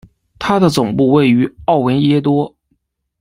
[0.39, 2.55] 它的总部位于奥维耶多。